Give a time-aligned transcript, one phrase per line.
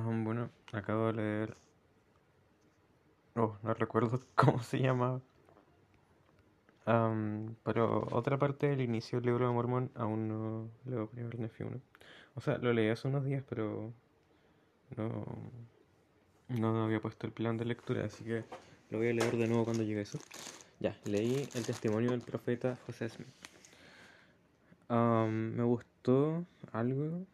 [0.00, 1.56] Bueno, acabo de leer.
[3.36, 5.20] Oh, no recuerdo cómo se llamaba.
[6.86, 11.64] Am, pero otra parte del inicio del libro de Mormón aún no leo Primer Nephi
[11.64, 11.78] 1.
[12.34, 13.92] O sea, lo leí hace unos días, pero
[14.96, 15.26] no,
[16.48, 18.44] no había puesto el plan de lectura, así que
[18.90, 20.18] lo voy a leer de nuevo cuando llegue eso.
[20.80, 23.28] Ya, leí el testimonio del profeta José Smith.
[24.88, 27.26] Am, me gustó algo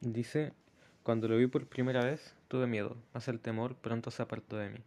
[0.00, 0.52] Dice,
[1.02, 4.70] cuando lo vi por primera vez, tuve miedo, mas el temor pronto se apartó de
[4.70, 4.78] mí,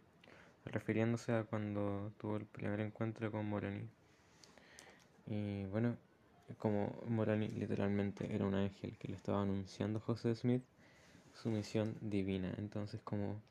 [0.64, 3.86] refiriéndose a cuando tuvo el primer encuentro con Moroni.
[5.26, 5.98] Y bueno,
[6.56, 10.62] como Moroni literalmente era un ángel que le estaba anunciando a José Smith
[11.34, 13.42] su misión divina, entonces como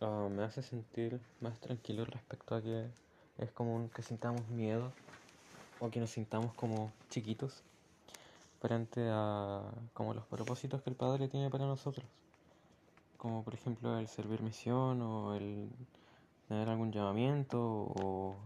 [0.00, 2.86] ah, me hace sentir más tranquilo respecto a que
[3.38, 4.92] es común que sintamos miedo
[5.80, 7.62] o que nos sintamos como chiquitos
[8.60, 9.62] frente a
[9.94, 12.06] como los propósitos que el Padre tiene para nosotros.
[13.16, 15.68] Como por ejemplo el servir misión o el
[16.48, 18.36] tener algún llamamiento o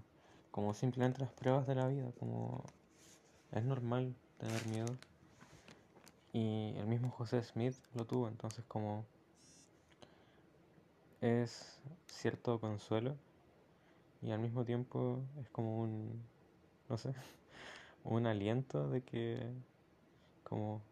[0.50, 2.62] como simplemente las pruebas de la vida, como
[3.52, 4.94] es normal tener miedo.
[6.32, 9.04] Y el mismo José Smith lo tuvo, entonces como
[11.24, 13.16] es cierto consuelo
[14.20, 16.22] y al mismo tiempo es como un,
[16.90, 17.14] no sé,
[18.04, 19.50] un aliento de que
[20.42, 20.82] como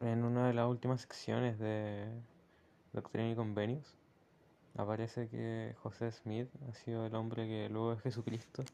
[0.00, 2.08] en una de las últimas secciones de
[2.94, 3.94] Doctrina y Convenios
[4.78, 8.64] aparece que José Smith ha sido el hombre que luego de Jesucristo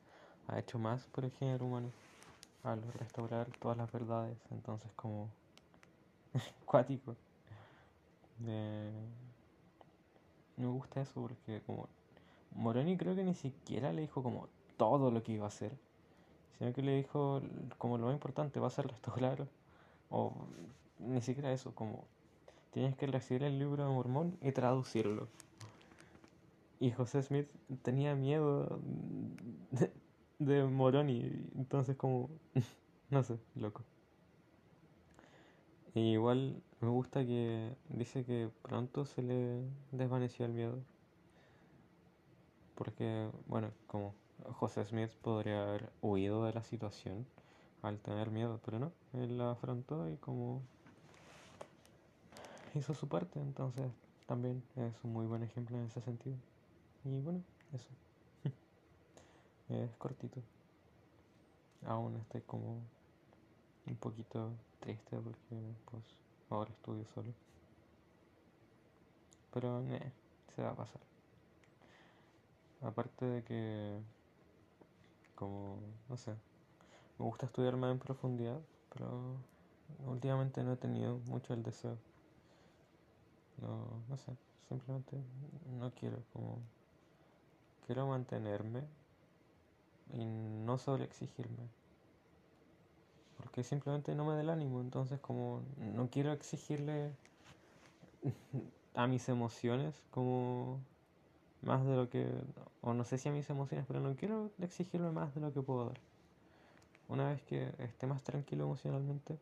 [0.46, 1.90] ha hecho más por el género humano
[2.62, 4.38] al restaurar todas las verdades.
[4.52, 5.28] Entonces como
[6.64, 7.16] cuático.
[8.38, 8.90] De...
[10.56, 11.88] Me gusta eso porque como
[12.54, 15.72] Moroni creo que ni siquiera le dijo como todo lo que iba a hacer,
[16.58, 17.42] sino que le dijo
[17.78, 19.46] como lo más importante va a ser restaurar
[20.10, 20.32] o
[20.98, 22.04] ni siquiera eso, como
[22.72, 25.28] tienes que recibir el libro de Mormón y traducirlo.
[26.80, 27.48] Y José Smith
[27.82, 28.80] tenía miedo
[29.72, 29.92] de,
[30.38, 32.30] de Moroni, entonces como,
[33.10, 33.82] no sé, loco.
[35.94, 39.62] Y igual me gusta que dice que pronto se le
[39.92, 40.78] desvaneció el miedo.
[42.74, 44.14] Porque, bueno, como
[44.52, 47.26] José Smith podría haber huido de la situación
[47.82, 50.62] al tener miedo, pero no, él la afrontó y como
[52.74, 53.90] hizo su parte, entonces
[54.26, 56.36] también es un muy buen ejemplo en ese sentido.
[57.04, 57.88] Y bueno, eso.
[59.68, 60.40] es cortito.
[61.86, 62.80] Aún estoy como
[63.88, 66.02] un poquito triste porque pues
[66.50, 67.32] ahora estudio solo.
[69.52, 70.12] Pero ne,
[70.54, 71.00] se va a pasar.
[72.82, 73.98] Aparte de que
[75.34, 75.78] como
[76.08, 76.32] no sé,
[77.18, 78.60] me gusta estudiar más en profundidad,
[78.92, 79.36] pero
[80.06, 81.96] últimamente no he tenido mucho el deseo.
[83.60, 84.36] No, no sé,
[84.68, 85.16] simplemente
[85.78, 86.58] no quiero como
[87.86, 88.84] quiero mantenerme
[90.12, 91.04] y no sobre
[93.62, 97.12] simplemente no me da el ánimo entonces como no quiero exigirle
[98.94, 100.80] a mis emociones como
[101.62, 102.26] más de lo que
[102.82, 105.62] o no sé si a mis emociones pero no quiero exigirme más de lo que
[105.62, 105.98] puedo dar.
[107.08, 109.38] Una vez que esté más tranquilo emocionalmente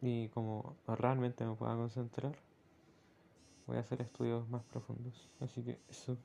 [0.00, 2.34] y como realmente me pueda concentrar
[3.66, 5.28] voy a hacer estudios más profundos.
[5.40, 6.16] Así que eso